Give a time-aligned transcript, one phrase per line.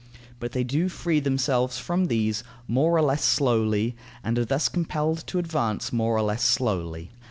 [0.39, 5.27] But they do free themselves from these, more or less slowly, and thus are compelled
[5.27, 7.11] to advance, more or less slowly.